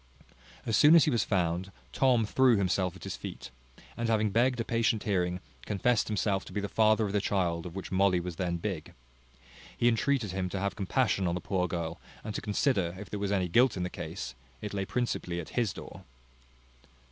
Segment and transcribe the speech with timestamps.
[0.65, 3.51] As soon as he was found, Tom threw himself at his feet,
[3.95, 7.67] and having begged a patient hearing, confessed himself to be the father of the child
[7.67, 8.95] of which Molly was then big.
[9.77, 13.19] He entreated him to have compassion on the poor girl, and to consider, if there
[13.19, 16.03] was any guilt in the case, it lay principally at his door.